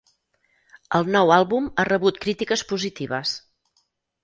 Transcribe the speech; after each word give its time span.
El 0.99 1.05
nou 1.15 1.33
àlbum 1.35 1.69
ha 1.83 1.87
rebut 1.91 2.19
crítiques 2.25 2.65
positives. 2.73 3.37